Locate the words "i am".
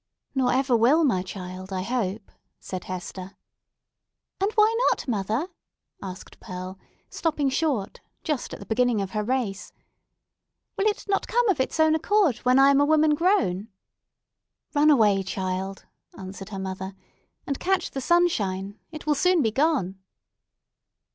12.57-12.81